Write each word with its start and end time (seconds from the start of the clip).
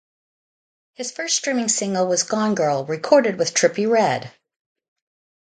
His 0.95 1.11
first 1.11 1.35
streaming 1.37 1.67
single 1.67 2.07
was 2.07 2.23
"Gone 2.23 2.55
Girl" 2.55 2.85
recorded 2.85 3.37
with 3.37 3.53
Trippie 3.53 3.85
Redd. 3.87 4.31